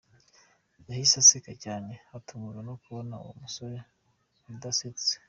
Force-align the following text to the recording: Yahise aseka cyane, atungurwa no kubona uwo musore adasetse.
Yahise 0.87 1.15
aseka 1.21 1.53
cyane, 1.63 1.91
atungurwa 2.17 2.61
no 2.67 2.73
kubona 2.81 3.13
uwo 3.23 3.33
musore 3.41 3.77
adasetse. 4.49 5.11